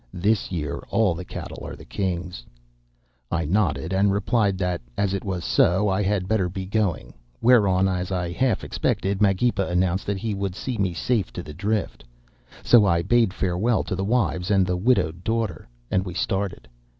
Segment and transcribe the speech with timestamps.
[0.11, 2.43] 'This year all the cattle are the king's.'
[3.29, 7.87] "I nodded and replied that, as it was so, I had better be going, whereon,
[7.87, 12.03] as I half expected, Magepa announced that he would see me safe to the drift.
[12.63, 16.67] So I bade farewell to the wives and the widowed daughter, and we started.